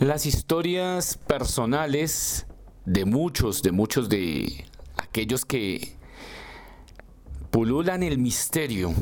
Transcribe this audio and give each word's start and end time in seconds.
Las 0.00 0.24
historias 0.24 1.18
personales 1.18 2.46
de 2.86 3.04
muchos, 3.04 3.62
de 3.62 3.70
muchos 3.70 4.08
de 4.08 4.64
aquellos 4.96 5.44
que 5.44 5.94
pululan 7.50 8.02
el 8.02 8.16
misterio, 8.16 8.94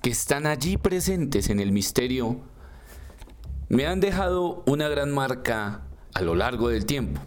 que 0.00 0.10
están 0.10 0.46
allí 0.46 0.76
presentes 0.76 1.50
en 1.50 1.58
el 1.58 1.72
misterio, 1.72 2.38
me 3.68 3.86
han 3.86 3.98
dejado 3.98 4.62
una 4.66 4.86
gran 4.88 5.10
marca 5.10 5.88
a 6.14 6.22
lo 6.22 6.36
largo 6.36 6.68
del 6.68 6.86
tiempo. 6.86 7.20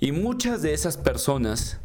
Y 0.00 0.12
muchas 0.12 0.62
de 0.62 0.72
esas 0.72 0.96
personas 0.96 1.78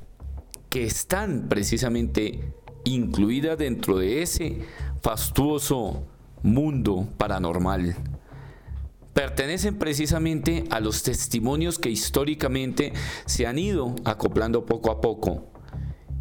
que 0.70 0.86
están 0.86 1.50
precisamente 1.50 2.54
incluidas 2.85 3.58
dentro 3.58 3.98
de 3.98 4.21
ese 4.21 4.60
fastuoso 5.02 6.08
mundo 6.44 7.10
paranormal, 7.18 7.98
pertenecen 9.13 9.77
precisamente 9.77 10.63
a 10.72 10.80
los 10.80 11.03
testimonios 11.03 11.80
que 11.80 11.90
históricamente 11.90 12.94
se 13.26 13.45
han 13.45 13.59
ido 13.59 13.95
acoplando 14.05 14.66
poco 14.66 14.91
a 14.91 15.02
poco 15.02 15.52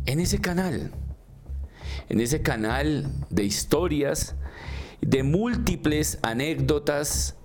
en 0.06 0.20
ese 0.20 0.40
canal, 0.40 0.92
en 2.08 2.20
ese 2.20 2.42
canal 2.42 3.10
de 3.30 3.44
historias, 3.44 4.36
de 5.00 5.22
múltiples 5.22 6.18
anécdotas 6.22 7.36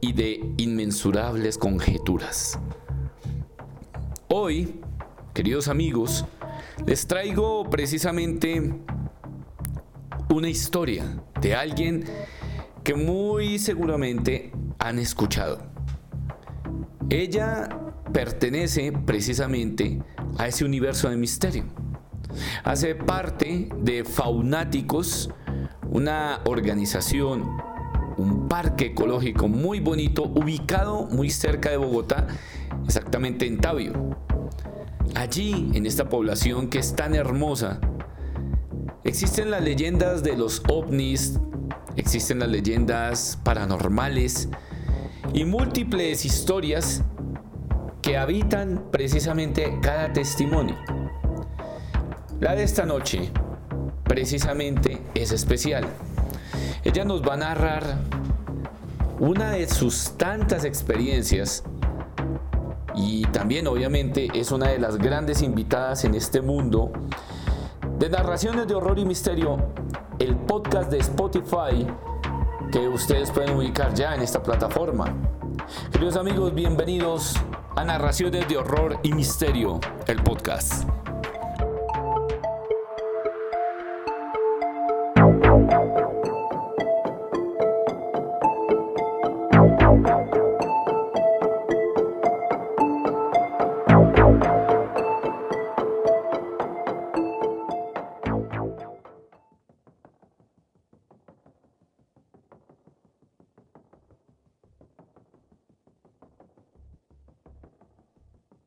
y 0.00 0.12
de 0.12 0.40
inmensurables 0.56 1.58
conjeturas. 1.58 2.58
Hoy, 4.28 4.80
queridos 5.34 5.68
amigos, 5.68 6.24
les 6.86 7.06
traigo 7.06 7.68
precisamente 7.70 8.74
una 10.30 10.48
historia 10.48 11.22
de 11.40 11.54
alguien 11.54 12.04
que 12.84 12.94
muy 12.94 13.58
seguramente 13.58 14.52
han 14.78 14.98
escuchado. 14.98 15.58
Ella 17.08 17.68
pertenece 18.12 18.92
precisamente 18.92 20.02
a 20.36 20.46
ese 20.46 20.66
universo 20.66 21.08
de 21.08 21.16
misterio. 21.16 21.64
Hace 22.62 22.94
parte 22.94 23.70
de 23.80 24.04
Faunáticos, 24.04 25.30
una 25.90 26.40
organización, 26.44 27.56
un 28.18 28.48
parque 28.48 28.86
ecológico 28.86 29.48
muy 29.48 29.80
bonito, 29.80 30.24
ubicado 30.24 31.06
muy 31.06 31.30
cerca 31.30 31.70
de 31.70 31.78
Bogotá, 31.78 32.26
exactamente 32.84 33.46
en 33.46 33.60
Tabio. 33.60 33.92
Allí, 35.14 35.70
en 35.74 35.86
esta 35.86 36.08
población 36.08 36.68
que 36.68 36.80
es 36.80 36.94
tan 36.94 37.14
hermosa, 37.14 37.80
existen 39.04 39.50
las 39.50 39.62
leyendas 39.62 40.22
de 40.22 40.36
los 40.36 40.62
ovnis, 40.68 41.38
existen 41.96 42.38
las 42.38 42.48
leyendas 42.48 43.38
paranormales 43.42 44.48
y 45.32 45.44
múltiples 45.44 46.24
historias 46.24 47.02
que 48.02 48.16
habitan 48.16 48.84
precisamente 48.90 49.78
cada 49.80 50.12
testimonio. 50.12 50.76
La 52.40 52.54
de 52.54 52.64
esta 52.64 52.84
noche 52.84 53.30
precisamente 54.04 55.00
es 55.14 55.32
especial. 55.32 55.86
Ella 56.82 57.04
nos 57.04 57.22
va 57.22 57.34
a 57.34 57.38
narrar 57.38 57.98
una 59.18 59.52
de 59.52 59.68
sus 59.68 60.12
tantas 60.18 60.64
experiencias 60.64 61.64
y 62.94 63.22
también 63.26 63.66
obviamente 63.66 64.28
es 64.34 64.52
una 64.52 64.68
de 64.68 64.78
las 64.78 64.98
grandes 64.98 65.42
invitadas 65.42 66.04
en 66.04 66.14
este 66.14 66.40
mundo 66.40 66.92
de 67.98 68.10
narraciones 68.10 68.66
de 68.68 68.74
horror 68.74 68.98
y 68.98 69.04
misterio 69.04 69.72
el 70.18 70.36
podcast 70.36 70.90
de 70.90 70.98
Spotify 70.98 71.86
que 72.72 72.88
ustedes 72.88 73.30
pueden 73.30 73.56
ubicar 73.56 73.94
ya 73.94 74.14
en 74.14 74.22
esta 74.22 74.42
plataforma. 74.42 75.14
Queridos 75.92 76.16
amigos, 76.16 76.54
bienvenidos 76.54 77.34
a 77.76 77.84
Narraciones 77.84 78.48
de 78.48 78.56
Horror 78.56 78.98
y 79.02 79.12
Misterio, 79.12 79.80
el 80.06 80.22
podcast. 80.22 80.84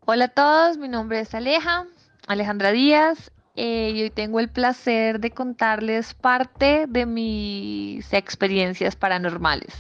Hola 0.10 0.24
a 0.24 0.30
todos, 0.30 0.78
mi 0.78 0.88
nombre 0.88 1.20
es 1.20 1.36
Aleja, 1.36 1.86
Alejandra 2.28 2.72
Díaz, 2.72 3.30
eh, 3.58 3.92
y 3.94 4.04
hoy 4.04 4.10
tengo 4.10 4.40
el 4.40 4.48
placer 4.48 5.20
de 5.20 5.32
contarles 5.32 6.14
parte 6.14 6.86
de 6.88 7.06
mis 7.06 8.14
experiencias 8.14 8.96
paranormales. 8.96 9.74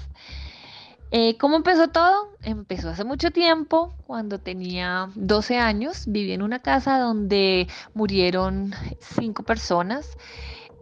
Eh, 1.11 1.37
¿Cómo 1.37 1.55
empezó 1.55 1.87
todo? 1.87 2.33
Empezó 2.43 2.89
hace 2.89 3.05
mucho 3.05 3.31
tiempo, 3.31 3.95
cuando 4.05 4.37
tenía 4.37 5.07
12 5.15 5.59
años, 5.59 6.03
viví 6.07 6.33
en 6.33 6.41
una 6.41 6.59
casa 6.59 6.99
donde 6.99 7.69
murieron 7.93 8.73
cinco 8.99 9.43
personas. 9.43 10.17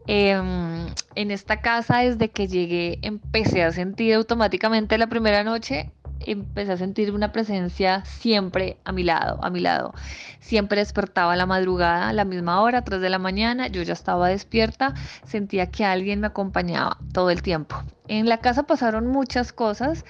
Em, 0.08 0.88
en 1.14 1.30
esta 1.30 1.62
casa, 1.62 2.00
desde 2.00 2.32
que 2.32 2.48
llegué, 2.48 2.98
empecé 3.04 3.64
a 3.64 3.72
sentir 3.72 4.16
automáticamente 4.16 4.98
la 4.98 5.06
primera 5.06 5.44
noche 5.44 5.92
empecé 6.20 6.72
a 6.72 6.78
sentir 6.78 7.12
una 7.12 7.32
presencia 7.32 8.04
siempre 8.06 8.78
a 8.84 8.92
mi 8.92 9.04
lado, 9.04 9.40
a 9.44 9.50
mi 9.50 9.60
lado. 9.60 9.94
Siempre 10.40 10.80
despertaba 10.80 11.34
a 11.34 11.36
la 11.36 11.46
madrugada, 11.46 12.10
a 12.10 12.14
la 12.14 12.26
misma 12.26 12.62
hora, 12.62 12.84
3 12.84 13.02
de 13.02 13.10
la 13.10 13.20
mañana, 13.20 13.68
yo 13.68 13.82
ya 13.84 13.94
estaba 13.94 14.30
despierta, 14.30 14.94
sentía 15.26 15.68
que 15.68 15.86
alguien 15.86 16.20
me 16.20 16.28
acompañaba 16.28 16.98
todo 17.14 17.30
el 17.30 17.42
tiempo. 17.42 17.76
En 18.08 18.30
la 18.30 18.40
casa 18.40 18.64
pasaron 18.64 19.08
muchas 19.08 19.52
cosas, 19.52 20.06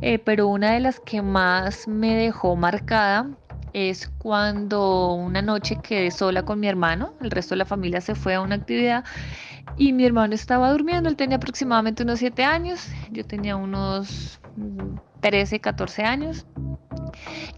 eh, 0.00 0.18
pero 0.18 0.46
una 0.46 0.72
de 0.72 0.80
las 0.80 1.00
que 1.00 1.22
más 1.22 1.88
me 1.88 2.14
dejó 2.14 2.54
marcada 2.56 3.26
es 3.72 4.08
cuando 4.18 5.14
una 5.14 5.42
noche 5.42 5.78
quedé 5.82 6.10
sola 6.10 6.44
con 6.44 6.60
mi 6.60 6.68
hermano, 6.68 7.14
el 7.20 7.30
resto 7.30 7.54
de 7.54 7.58
la 7.58 7.64
familia 7.64 8.00
se 8.00 8.14
fue 8.14 8.34
a 8.34 8.40
una 8.40 8.56
actividad 8.56 9.04
y 9.76 9.92
mi 9.92 10.04
hermano 10.04 10.34
estaba 10.34 10.70
durmiendo, 10.70 11.08
él 11.08 11.16
tenía 11.16 11.36
aproximadamente 11.36 12.02
unos 12.02 12.18
7 12.18 12.44
años, 12.44 12.88
yo 13.10 13.24
tenía 13.24 13.56
unos 13.56 14.40
13, 15.20 15.60
14 15.60 16.02
años. 16.02 16.46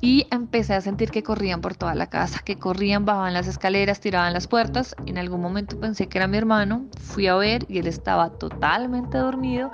Y 0.00 0.27
empecé 0.31 0.75
a 0.75 0.81
sentir 0.81 1.11
que 1.11 1.23
corrían 1.23 1.61
por 1.61 1.77
toda 1.77 1.95
la 1.95 2.09
casa, 2.09 2.41
que 2.45 2.59
corrían, 2.59 3.05
bajaban 3.05 3.34
las 3.34 3.47
escaleras, 3.47 4.00
tiraban 4.00 4.33
las 4.33 4.49
puertas. 4.49 4.97
En 5.06 5.19
algún 5.19 5.41
momento 5.41 5.78
pensé 5.78 6.09
que 6.09 6.19
era 6.19 6.27
mi 6.27 6.39
hermano, 6.39 6.87
fui 7.00 7.28
a 7.28 7.37
ver 7.37 7.67
y 7.69 7.78
él 7.78 7.87
estaba 7.87 8.31
totalmente 8.31 9.19
dormido. 9.19 9.71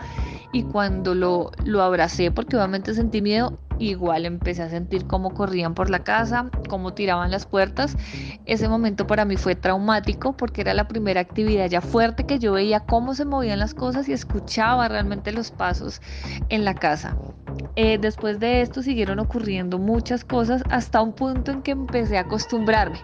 Y 0.53 0.65
cuando 0.65 1.15
lo, 1.15 1.53
lo 1.65 1.83
abracé, 1.83 2.31
porque 2.31 2.57
obviamente 2.57 2.95
sentí 2.95 3.23
miedo, 3.23 3.59
igual 3.79 4.27
empecé 4.27 4.63
a 4.63 4.71
sentir 4.71 5.07
cómo 5.07 5.35
corrían 5.35 5.75
por 5.75 5.91
la 5.91 6.01
casa, 6.01 6.51
cómo 6.69 6.95
tiraban 6.95 7.31
las 7.31 7.47
puertas. 7.47 7.97
Ese 8.45 8.69
momento 8.69 9.07
para 9.07 9.25
mí 9.25 9.37
fue 9.37 9.55
traumático 9.55 10.37
porque 10.37 10.61
era 10.61 10.75
la 10.75 10.89
primera 10.89 11.21
actividad 11.21 11.69
ya 11.69 11.81
fuerte 11.81 12.25
que 12.25 12.39
yo 12.39 12.53
veía 12.53 12.81
cómo 12.81 13.15
se 13.15 13.25
movían 13.25 13.59
las 13.59 13.75
cosas 13.75 14.09
y 14.09 14.13
escuchaba 14.13 14.89
realmente 14.89 15.33
los 15.33 15.51
pasos 15.51 16.01
en 16.49 16.65
la 16.65 16.75
casa. 16.75 17.17
Eh, 17.77 17.99
después 17.99 18.41
de 18.41 18.61
esto 18.61 18.83
siguieron 18.83 19.19
ocurriendo 19.19 19.79
muchas 19.79 20.25
cosas 20.25 20.63
hasta 20.71 21.01
un 21.01 21.13
punto 21.13 21.53
en 21.53 21.63
que 21.63 21.71
empecé 21.73 22.19
a 22.19 22.23
acostumbrarme. 22.23 22.99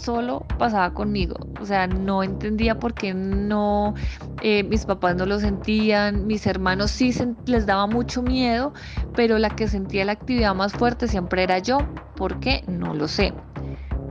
Solo 0.00 0.46
pasaba 0.58 0.92
conmigo, 0.92 1.36
o 1.60 1.66
sea, 1.66 1.86
no 1.86 2.22
entendía 2.22 2.78
por 2.78 2.94
qué 2.94 3.14
no, 3.14 3.94
eh, 4.42 4.62
mis 4.64 4.84
papás 4.84 5.16
no 5.16 5.26
lo 5.26 5.38
sentían, 5.40 6.26
mis 6.26 6.46
hermanos 6.46 6.90
sí 6.90 7.14
les 7.46 7.66
daba 7.66 7.86
mucho 7.86 8.22
miedo, 8.22 8.72
pero 9.14 9.38
la 9.38 9.50
que 9.50 9.68
sentía 9.68 9.99
la 10.04 10.12
actividad 10.12 10.54
más 10.54 10.72
fuerte 10.72 11.08
siempre 11.08 11.42
era 11.42 11.58
yo. 11.58 11.78
¿Por 12.16 12.40
qué? 12.40 12.62
No 12.66 12.94
lo 12.94 13.08
sé. 13.08 13.32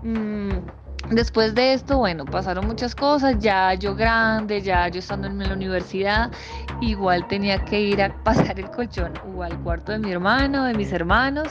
Mm, 0.03 0.49
Después 1.11 1.55
de 1.55 1.73
esto, 1.73 1.97
bueno, 1.97 2.23
pasaron 2.23 2.67
muchas 2.67 2.93
cosas, 2.93 3.39
ya 3.39 3.73
yo 3.73 3.95
grande, 3.95 4.61
ya 4.61 4.87
yo 4.89 4.99
estando 4.99 5.25
en 5.25 5.39
la 5.39 5.53
universidad, 5.55 6.29
igual 6.81 7.27
tenía 7.27 7.65
que 7.65 7.81
ir 7.81 8.03
a 8.03 8.13
pasar 8.23 8.59
el 8.59 8.69
colchón 8.69 9.13
o 9.35 9.41
al 9.41 9.59
cuarto 9.63 9.91
de 9.91 9.97
mi 9.97 10.11
hermano, 10.11 10.65
de 10.65 10.75
mis 10.75 10.93
hermanos, 10.93 11.47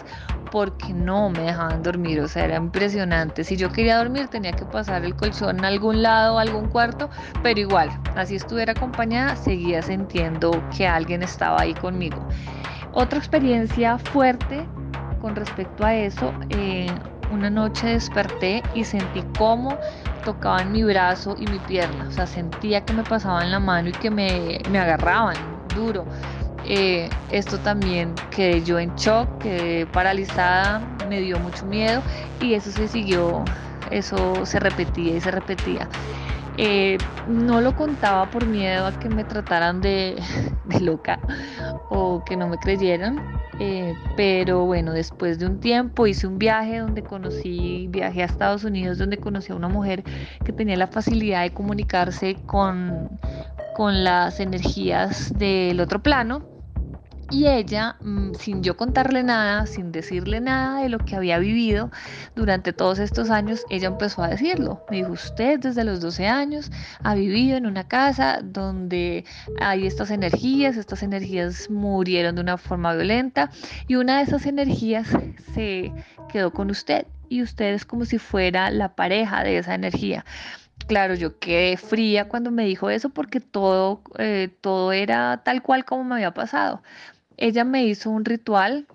porque 0.53 0.93
no 0.93 1.29
me 1.31 1.41
dejaban 1.41 1.83
dormir, 1.83 2.21
o 2.21 2.29
sea, 2.29 2.45
era 2.45 2.57
impresionante. 2.57 3.43
Si 3.43 3.57
yo 3.57 3.73
quería 3.73 3.99
dormir 3.99 4.29
tenía 4.29 4.53
que 4.53 4.65
pasar 4.65 5.05
el 5.05 5.17
colchón 5.17 5.65
a 5.65 5.69
algún 5.69 6.03
lado, 6.03 6.39
a 6.39 6.43
algún 6.43 6.69
cuarto, 6.69 7.11
pero 7.43 7.59
igual, 7.59 7.91
así 8.15 8.37
estuviera 8.37 8.73
acompañada, 8.73 9.35
seguía 9.35 9.83
sintiendo 9.83 10.53
que 10.77 10.87
alguien 10.87 11.25
estaba 11.25 11.63
ahí 11.63 11.75
conmigo. 11.75 12.25
Otra 12.93 13.19
experiencia 13.19 13.99
fuerte 13.99 14.67
con 15.21 15.37
respecto 15.37 15.85
a 15.85 15.95
eso, 15.95 16.33
eh, 16.51 16.87
una 17.31 17.51
noche 17.51 17.89
desperté 17.89 18.63
y 18.75 18.85
sentí 18.85 19.23
cómo 19.37 19.77
tocaban 20.25 20.73
mi 20.73 20.83
brazo 20.83 21.35
y 21.39 21.47
mi 21.47 21.59
pierna. 21.59 22.07
O 22.09 22.11
sea, 22.11 22.27
sentía 22.27 22.85
que 22.85 22.93
me 22.93 23.03
pasaban 23.03 23.51
la 23.51 23.61
mano 23.61 23.91
y 23.91 23.93
que 23.93 24.11
me, 24.11 24.61
agarraban 24.79 25.37
duro. 25.75 26.07
eh, 26.65 27.09
esto 27.31 27.59
también 27.59 28.15
quedé 28.31 28.63
yo 28.63 28.79
en 28.79 28.95
shock, 28.97 29.29
quedé 29.39 29.87
paralizada, 29.87 30.81
me 31.09 31.21
dio 31.21 31.39
mucho 31.39 31.65
miedo 31.67 32.03
y 32.41 32.55
eso 32.55 32.71
se 32.71 32.89
siguió, 32.89 33.45
eso 33.91 34.45
se 34.45 34.59
repetía 34.59 35.17
y 35.17 35.21
se 35.21 35.31
repetía. 35.31 35.89
Eh, 36.61 36.99
no 37.29 37.61
lo 37.61 37.77
contaba 37.77 38.29
por 38.33 38.45
miedo 38.45 38.85
a 38.87 38.99
que 38.99 39.09
me 39.09 39.23
trataran 39.23 39.81
de, 39.81 40.21
loca 40.81 41.21
o 41.89 42.25
que 42.25 42.37
no 42.37 42.49
me 42.49 42.59
creyeran, 42.59 43.21
eh, 43.61 43.95
pero 44.17 44.65
bueno, 44.67 44.93
después 44.93 45.39
de 45.39 45.47
un 45.47 45.61
tiempo 45.61 46.09
hice 46.09 46.27
un 46.27 46.39
viaje 46.39 46.79
donde 46.79 47.03
conocí, 47.03 47.87
viajé 47.91 48.23
a 48.23 48.27
Estados 48.27 48.65
Unidos 48.65 48.99
donde 48.99 49.19
conocí 49.19 49.53
a 49.53 49.55
una 49.55 49.69
mujer 49.69 50.03
que 50.45 50.53
tenía 50.53 50.77
la 50.77 50.89
facilidad 50.89 51.43
de 51.43 51.53
comunicarse 51.53 52.37
con, 52.47 53.09
con 53.77 54.03
las 54.03 54.41
energías 54.41 55.33
del 55.39 55.79
otro 55.81 56.03
plano 56.03 56.58
y 57.31 57.47
ella, 57.47 57.97
mm, 58.01 58.35
sin 58.35 58.63
yo 58.63 58.77
contarle 58.77 59.23
nada, 59.23 59.67
sin 59.67 59.93
decirle 59.93 60.41
nada 60.41 60.83
de 60.83 60.89
lo 60.89 60.99
que 60.99 61.17
había 61.17 61.39
vivido 61.39 61.91
durante 62.35 62.73
todos 62.73 62.99
estos 62.99 63.31
años, 63.31 63.65
ella 63.71 63.89
empezó 63.89 64.23
a 64.23 64.29
decirlo. 64.29 64.85
Me 64.91 64.99
dijo, 64.99 65.13
usted 65.13 65.61
desde 65.61 65.85
los 65.85 66.01
12 66.01 66.27
años 66.27 66.71
ha 67.03 67.15
vivido 67.15 67.57
en 67.57 67.67
una 67.67 67.87
casa 67.87 68.41
donde 68.43 69.25
hay 69.61 69.87
estas 69.87 70.11
energías, 70.11 70.77
estas 70.77 71.03
energías 71.03 71.69
murieron 71.71 72.35
de 72.35 72.41
una 72.41 72.57
forma 72.57 72.95
violenta 72.95 73.51
y 73.87 73.97
una 73.97 74.19
de 74.19 74.23
esas 74.25 74.47
energías 74.47 75.09
se 75.55 75.93
quedó 76.29 76.53
con 76.53 76.71
usted 76.71 77.07
y 77.29 77.43
usted 77.43 77.75
es 77.75 77.85
como 77.85 78.05
si 78.07 78.19
fuera 78.19 78.71
la 78.71 78.95
pareja 78.95 79.45
de 79.45 79.59
esa 79.59 79.75
energía. 79.75 80.25
Claro, 80.87 81.15
yo 81.15 81.39
quedé 81.39 81.77
fría 81.77 82.29
cuando 82.29 82.51
me 82.51 82.65
dijo 82.65 82.89
eso 82.89 83.11
porque 83.11 83.41
todo, 83.41 84.03
eh, 84.19 84.49
todo 84.63 84.93
era 84.93 85.43
tal 85.45 85.63
cual 85.63 85.85
como 85.85 86.05
me 86.05 86.15
había 86.15 86.33
pasado. 86.33 86.83
Ella 87.39 87.65
me 87.65 87.85
hizo 87.85 88.11
un 88.11 88.25
ritual, 88.25 88.87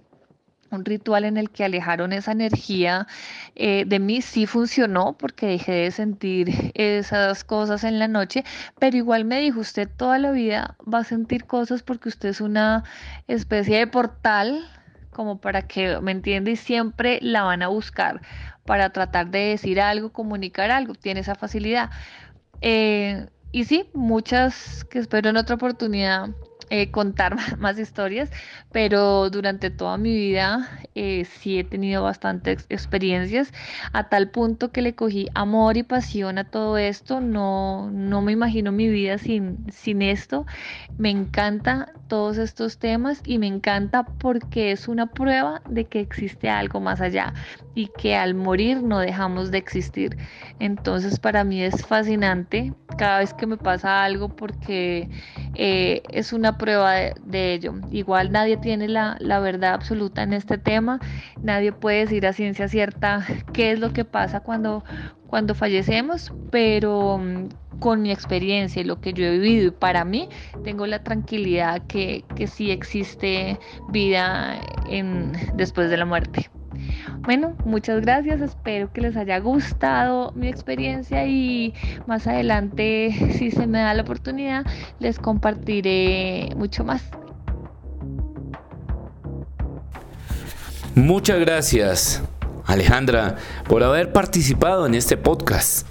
un 0.70 0.86
ritual 0.86 1.24
en 1.24 1.38
el 1.38 1.50
que 1.50 1.64
alejaron 1.64 2.14
esa 2.14 2.34
energía 2.34 3.08
eh, 3.56 3.86
de 3.88 4.00
mí. 4.00 4.22
Sí 4.22 4.46
funcionó 4.46 5.18
porque 5.18 5.48
dejé 5.48 5.72
de 5.72 5.92
sentir 5.92 6.72
esas 6.76 7.44
cosas 7.44 7.84
en 7.84 8.00
la 8.00 8.08
noche, 8.08 8.44
pero 8.80 8.98
igual 8.98 9.26
me 9.26 9.40
dijo, 9.40 9.62
usted 9.62 9.90
toda 9.90 10.20
la 10.20 10.32
vida 10.32 10.76
va 10.92 11.00
a 11.00 11.04
sentir 11.04 11.46
cosas 11.46 11.84
porque 11.84 12.10
usted 12.10 12.30
es 12.30 12.42
una 12.42 12.84
especie 13.28 13.78
de 13.80 13.88
portal 13.88 14.68
como 15.12 15.40
para 15.40 15.62
que 15.62 16.00
me 16.02 16.12
entienda 16.12 16.52
y 16.52 16.56
siempre 16.56 17.20
la 17.22 17.44
van 17.44 17.62
a 17.62 17.68
buscar 17.68 18.22
para 18.66 18.90
tratar 18.90 19.30
de 19.30 19.40
decir 19.40 19.80
algo, 19.80 20.12
comunicar 20.12 20.72
algo, 20.72 20.96
tiene 20.96 21.22
esa 21.22 21.36
facilidad. 21.36 21.92
Eh, 22.62 23.28
y 23.52 23.66
sí, 23.66 23.90
muchas 23.94 24.84
que 24.86 25.00
espero 25.00 25.30
en 25.30 25.38
otra 25.38 25.56
oportunidad 25.56 26.30
eh, 26.76 26.90
contar 26.90 27.36
más 27.60 27.78
historias, 27.78 28.32
pero 28.72 29.30
durante 29.30 29.70
toda 29.70 29.96
mi 30.00 30.12
vida 30.12 30.68
eh, 30.96 31.24
sí 31.26 31.60
he 31.60 31.64
tenido 31.64 32.02
bastantes 32.02 32.66
experiencias, 32.68 33.54
a 33.92 34.10
tal 34.10 34.32
punto 34.32 34.72
que 34.72 34.82
le 34.82 34.96
cogí 34.96 35.28
amor 35.36 35.78
y 35.78 35.84
pasión 35.84 36.40
a 36.40 36.46
todo 36.46 36.80
esto, 36.80 37.22
no, 37.22 37.92
no 37.92 38.24
me 38.24 38.32
imagino 38.32 38.72
mi 38.72 38.88
vida 38.88 39.20
sin, 39.20 39.72
sin 39.72 40.02
esto, 40.02 40.48
me 40.98 41.12
encanta 41.12 41.94
todos 42.08 42.38
estos 42.38 42.80
temas 42.80 43.22
y 43.24 43.38
me 43.38 43.48
encanta 43.48 44.04
porque 44.04 44.72
es 44.72 44.88
una 44.88 45.08
prueba 45.08 45.62
de 45.68 45.86
que 45.86 46.00
existe 46.00 46.50
algo 46.50 46.80
más 46.80 47.02
allá 47.02 47.34
y 47.76 47.88
que 47.98 48.16
al 48.16 48.36
morir 48.36 48.84
no 48.84 49.00
dejamos 49.00 49.52
de 49.52 49.58
existir. 49.58 50.18
Entonces 50.60 51.20
para 51.20 51.44
mí 51.44 51.62
es 51.62 51.86
fascinante 51.86 52.74
cada 52.98 53.20
vez 53.20 53.34
que 53.34 53.48
me 53.48 53.58
pasa 53.58 54.04
algo 54.04 54.30
porque 54.30 55.10
eh, 55.56 56.02
es 56.10 56.34
una 56.34 56.58
prueba 56.58 56.94
de, 56.94 57.54
ello. 57.54 57.74
Igual 57.92 58.32
nadie 58.32 58.58
tiene 58.58 58.88
la, 58.88 59.18
verdad 59.40 59.74
absoluta 59.74 60.24
en 60.24 60.34
este 60.34 60.58
tema, 60.58 61.00
nadie 61.42 61.72
puede 61.72 62.00
decir 62.00 62.26
a 62.26 62.34
ciencia 62.34 62.68
cierta 62.68 63.26
qué 63.54 63.72
es 63.72 63.80
lo 63.80 63.94
que 63.94 64.06
pasa 64.06 64.40
cuando, 64.40 64.84
cuando 65.28 65.56
fallecemos, 65.56 66.34
pero 66.50 67.20
mm, 67.20 67.80
con 67.80 68.02
mi 68.02 68.12
experiencia 68.12 68.82
y 68.82 68.86
lo 68.86 69.00
que 69.00 69.14
yo 69.14 69.26
he 69.26 69.32
vivido 69.32 69.68
y 69.68 69.72
para 69.72 70.06
mí 70.06 70.30
tengo 70.64 70.88
la 70.88 71.04
tranquilidad 71.04 71.82
que, 71.88 72.24
que 72.36 72.48
sí 72.48 72.72
existe 72.72 73.60
vida 73.90 74.60
en, 74.90 75.34
después 75.56 75.90
de 75.90 75.98
la 75.98 76.06
muerte. 76.06 76.50
Bueno, 77.22 77.56
muchas 77.66 78.02
gracias, 78.02 78.42
espero 78.42 78.92
que 78.92 79.02
les 79.02 79.16
haya 79.16 79.40
gustado 79.40 80.32
mi 80.36 80.48
experiencia 80.48 81.26
y 81.26 81.74
más 82.06 82.28
adelante, 82.28 83.34
si 83.38 83.52
se 83.52 83.68
me 83.68 83.80
da 83.80 83.94
la 83.94 84.02
oportunidad, 84.02 84.66
les 85.00 85.20
compartiré 85.20 86.50
mucho 86.56 86.84
más. 86.84 87.04
Muchas 90.96 91.40
gracias, 91.40 92.22
Alejandra, 92.66 93.38
por 93.68 93.84
haber 93.84 94.12
participado 94.12 94.86
en 94.86 94.94
este 94.94 95.18
podcast. 95.18 95.88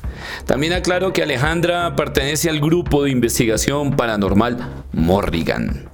También 0.47 0.73
aclaro 0.73 1.13
que 1.13 1.23
Alejandra 1.23 1.97
pertenece 1.97 2.49
al 2.49 2.61
grupo 2.61 3.03
de 3.03 3.11
investigación 3.11 3.97
paranormal 3.97 4.59
Morrigan 4.93 5.92